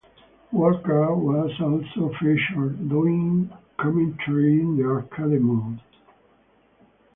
Walker 0.51 1.13
was 1.13 1.51
also 1.61 2.11
featured, 2.19 2.89
doing 2.89 3.53
commentary 3.79 4.59
in 4.59 4.75
the 4.75 4.83
arcade 4.83 5.39
mode. 5.39 5.79